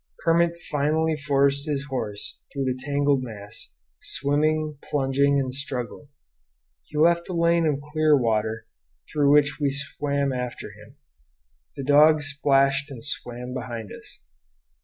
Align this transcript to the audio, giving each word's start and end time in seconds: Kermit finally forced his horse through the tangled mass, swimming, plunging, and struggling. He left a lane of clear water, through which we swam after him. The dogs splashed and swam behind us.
Kermit 0.23 0.59
finally 0.59 1.15
forced 1.15 1.69
his 1.69 1.85
horse 1.85 2.41
through 2.51 2.63
the 2.65 2.75
tangled 2.83 3.21
mass, 3.21 3.69
swimming, 4.01 4.79
plunging, 4.81 5.39
and 5.39 5.53
struggling. 5.53 6.07
He 6.81 6.97
left 6.97 7.29
a 7.29 7.33
lane 7.33 7.67
of 7.67 7.79
clear 7.81 8.17
water, 8.17 8.65
through 9.13 9.31
which 9.31 9.59
we 9.59 9.69
swam 9.71 10.33
after 10.33 10.71
him. 10.71 10.95
The 11.77 11.83
dogs 11.83 12.25
splashed 12.33 12.89
and 12.89 13.03
swam 13.05 13.53
behind 13.53 13.91
us. 13.93 14.23